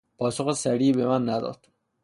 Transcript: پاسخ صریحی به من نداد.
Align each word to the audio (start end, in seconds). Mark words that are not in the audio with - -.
پاسخ 0.17 0.53
صریحی 0.53 0.93
به 0.93 1.05
من 1.07 1.29
نداد. 1.29 1.67